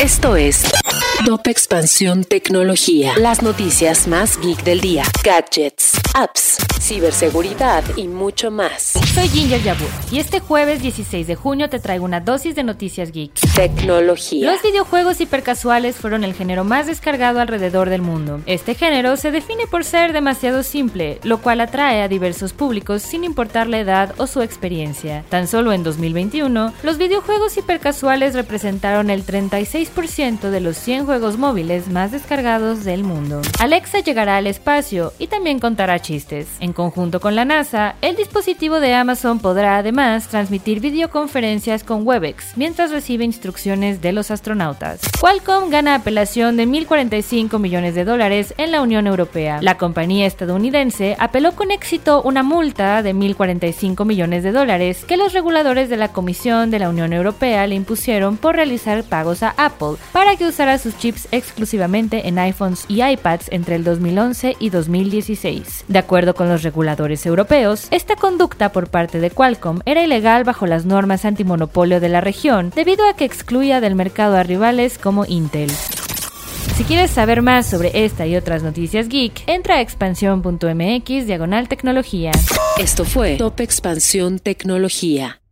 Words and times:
Esto 0.00 0.36
es 0.36 0.62
Top 1.22 1.46
Expansión 1.46 2.24
Tecnología. 2.24 3.14
Las 3.16 3.40
noticias 3.40 4.06
más 4.06 4.38
geek 4.42 4.62
del 4.62 4.82
día. 4.82 5.04
Gadgets, 5.24 5.92
apps, 6.12 6.58
ciberseguridad 6.78 7.82
y 7.96 8.08
mucho 8.08 8.50
más. 8.50 8.92
Soy 9.14 9.28
Ginger 9.28 9.62
Yabur 9.62 9.88
y 10.10 10.18
este 10.18 10.40
jueves 10.40 10.82
16 10.82 11.26
de 11.26 11.34
junio 11.34 11.70
te 11.70 11.78
traigo 11.78 12.04
una 12.04 12.20
dosis 12.20 12.54
de 12.54 12.62
noticias 12.62 13.10
geek. 13.10 13.32
Tecnología. 13.54 14.52
Los 14.52 14.62
videojuegos 14.62 15.18
hipercasuales 15.22 15.96
fueron 15.96 16.24
el 16.24 16.34
género 16.34 16.62
más 16.62 16.86
descargado 16.88 17.40
alrededor 17.40 17.88
del 17.88 18.02
mundo. 18.02 18.42
Este 18.44 18.74
género 18.74 19.16
se 19.16 19.30
define 19.30 19.66
por 19.66 19.84
ser 19.84 20.12
demasiado 20.12 20.62
simple, 20.62 21.20
lo 21.22 21.38
cual 21.38 21.62
atrae 21.62 22.02
a 22.02 22.08
diversos 22.08 22.52
públicos 22.52 23.00
sin 23.00 23.24
importar 23.24 23.66
la 23.66 23.78
edad 23.78 24.14
o 24.18 24.26
su 24.26 24.42
experiencia. 24.42 25.24
Tan 25.30 25.48
solo 25.48 25.72
en 25.72 25.84
2021, 25.84 26.74
los 26.82 26.98
videojuegos 26.98 27.56
hipercasuales 27.56 28.34
representaron 28.34 29.08
el 29.08 29.24
36% 29.24 30.50
de 30.50 30.60
los 30.60 30.76
100 30.76 31.03
juegos 31.04 31.38
móviles 31.38 31.88
más 31.88 32.12
descargados 32.12 32.84
del 32.84 33.04
mundo. 33.04 33.42
Alexa 33.60 34.00
llegará 34.00 34.36
al 34.36 34.46
espacio 34.46 35.12
y 35.18 35.26
también 35.26 35.58
contará 35.58 35.98
chistes. 36.00 36.48
En 36.60 36.72
conjunto 36.72 37.20
con 37.20 37.34
la 37.34 37.44
NASA, 37.44 37.96
el 38.00 38.16
dispositivo 38.16 38.80
de 38.80 38.94
Amazon 38.94 39.38
podrá 39.38 39.78
además 39.78 40.28
transmitir 40.28 40.80
videoconferencias 40.80 41.84
con 41.84 42.06
Webex 42.06 42.56
mientras 42.56 42.90
recibe 42.90 43.24
instrucciones 43.24 44.00
de 44.00 44.12
los 44.12 44.30
astronautas. 44.30 45.00
Qualcomm 45.20 45.70
gana 45.70 45.94
apelación 45.94 46.56
de 46.56 46.66
1.045 46.66 47.58
millones 47.58 47.94
de 47.94 48.04
dólares 48.04 48.54
en 48.58 48.72
la 48.72 48.82
Unión 48.82 49.06
Europea. 49.06 49.58
La 49.62 49.78
compañía 49.78 50.26
estadounidense 50.26 51.16
apeló 51.18 51.52
con 51.52 51.70
éxito 51.70 52.22
una 52.22 52.42
multa 52.42 53.02
de 53.02 53.14
1.045 53.14 54.04
millones 54.04 54.42
de 54.42 54.52
dólares 54.52 55.04
que 55.04 55.16
los 55.16 55.32
reguladores 55.32 55.88
de 55.88 55.96
la 55.96 56.08
Comisión 56.08 56.70
de 56.70 56.78
la 56.78 56.88
Unión 56.88 57.12
Europea 57.12 57.66
le 57.66 57.74
impusieron 57.74 58.36
por 58.36 58.56
realizar 58.56 59.04
pagos 59.04 59.42
a 59.42 59.54
Apple 59.56 59.96
para 60.12 60.36
que 60.36 60.46
usara 60.46 60.78
sus 60.78 60.93
chips 60.98 61.28
exclusivamente 61.30 62.28
en 62.28 62.38
iPhones 62.38 62.84
y 62.88 63.02
iPads 63.02 63.48
entre 63.50 63.76
el 63.76 63.84
2011 63.84 64.56
y 64.58 64.70
2016. 64.70 65.84
De 65.88 65.98
acuerdo 65.98 66.34
con 66.34 66.48
los 66.48 66.62
reguladores 66.62 67.26
europeos, 67.26 67.88
esta 67.90 68.16
conducta 68.16 68.72
por 68.72 68.88
parte 68.88 69.20
de 69.20 69.30
Qualcomm 69.30 69.80
era 69.84 70.02
ilegal 70.02 70.44
bajo 70.44 70.66
las 70.66 70.86
normas 70.86 71.24
antimonopolio 71.24 72.00
de 72.00 72.08
la 72.08 72.20
región 72.20 72.70
debido 72.74 73.08
a 73.08 73.14
que 73.14 73.24
excluía 73.24 73.80
del 73.80 73.94
mercado 73.94 74.36
a 74.36 74.42
rivales 74.42 74.98
como 74.98 75.24
Intel. 75.26 75.70
Si 76.76 76.82
quieres 76.82 77.12
saber 77.12 77.40
más 77.40 77.66
sobre 77.66 78.04
esta 78.04 78.26
y 78.26 78.34
otras 78.34 78.64
noticias 78.64 79.08
geek, 79.08 79.44
entra 79.46 79.76
a 79.76 79.80
expansión.mx 79.80 81.26
diagonal 81.26 81.68
tecnología. 81.68 82.32
Esto 82.78 83.04
fue 83.04 83.36
Top 83.36 83.60
Expansión 83.60 84.40
Tecnología. 84.40 85.43